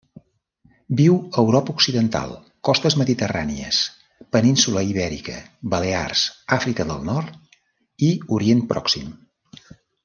[1.01, 2.33] Viu a Europa Occidental,
[2.69, 3.83] costes mediterrànies,
[4.37, 5.37] península Ibèrica,
[5.75, 6.27] Balears,
[6.61, 7.59] Àfrica del Nord
[8.11, 9.17] i Orient Pròxim.